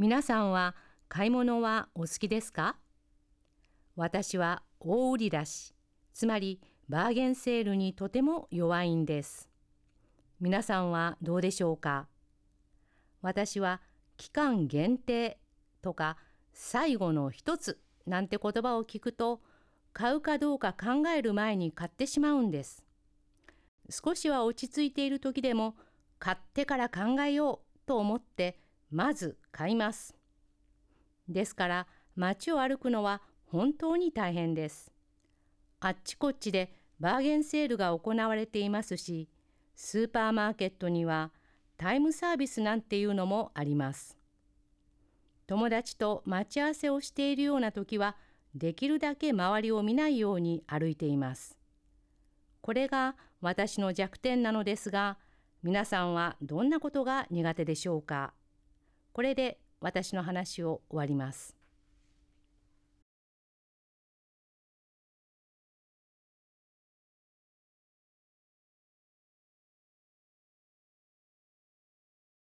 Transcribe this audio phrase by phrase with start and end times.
[0.00, 0.74] 皆さんは
[1.10, 2.76] 買い物はお好きですか？
[3.96, 5.74] 私は大売り出し、
[6.14, 9.50] つまりバーゲンセールにとても弱いんです。
[10.40, 12.08] 皆さんはどうでしょうか？
[13.20, 13.82] 私は
[14.16, 15.38] 期間限定
[15.82, 16.16] とか
[16.54, 19.42] 最後の一つなんて言葉を聞くと
[19.92, 22.86] 買うかどうか考える前に買ってしまうんです。
[23.90, 25.76] 少しは落ち着いている時でも
[26.18, 28.58] 買ってから考えようと思って
[28.90, 30.16] まず買います。
[31.28, 31.86] ですから
[32.16, 34.92] 街を歩くのは本当に大変です。
[35.80, 39.28] あっちこっちでバーゲンセールが行われていますし、
[39.74, 41.30] スーパーマーケットには
[41.78, 44.18] タイムサービスなんていうのもあります。
[45.46, 48.16] 友達と待ち合わせをしているような時は、
[48.54, 51.56] できるだけ周りを見ないように歩いています。
[52.60, 55.18] これが私の弱点なのですが、
[55.62, 58.32] 皆さんはどんなことが苦手でしょうか？
[59.12, 61.59] これで私の話を終わります。